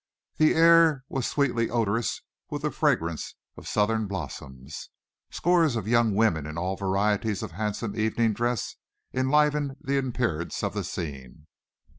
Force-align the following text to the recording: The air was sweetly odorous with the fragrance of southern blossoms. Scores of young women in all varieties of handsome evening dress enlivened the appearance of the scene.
The 0.37 0.55
air 0.55 1.03
was 1.09 1.27
sweetly 1.27 1.69
odorous 1.69 2.23
with 2.49 2.63
the 2.63 2.71
fragrance 2.71 3.35
of 3.55 3.67
southern 3.67 4.07
blossoms. 4.07 4.89
Scores 5.29 5.75
of 5.75 5.87
young 5.87 6.15
women 6.15 6.47
in 6.47 6.57
all 6.57 6.75
varieties 6.75 7.43
of 7.43 7.51
handsome 7.51 7.95
evening 7.95 8.33
dress 8.33 8.77
enlivened 9.13 9.75
the 9.79 9.99
appearance 9.99 10.63
of 10.63 10.73
the 10.73 10.83
scene. 10.83 11.45